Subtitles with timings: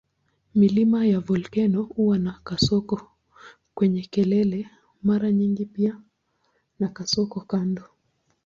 [0.55, 3.11] Milima ya volkeno huwa na kasoko
[3.73, 4.69] kwenye kelele
[5.03, 6.01] mara nyingi pia
[6.79, 7.83] na kasoko kando.